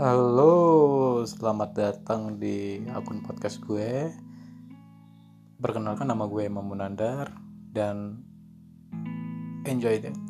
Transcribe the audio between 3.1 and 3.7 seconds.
podcast